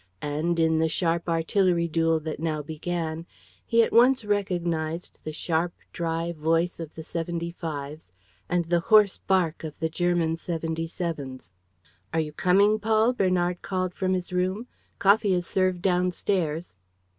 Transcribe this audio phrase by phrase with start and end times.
[0.23, 0.91] And, in the
[1.27, 3.27] artillery duel that now began,
[3.67, 8.11] he at once recognized the sharp, dry voice of the seventy fives
[8.49, 11.53] and the hoarse bark of the German seventy sevens.
[12.11, 14.65] "Are you coming, Paul?" Bernard called from his room.
[14.97, 16.75] "Coffee is served downstairs."